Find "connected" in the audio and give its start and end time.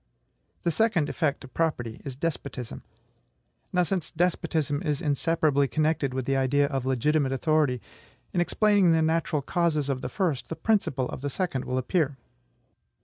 5.67-6.11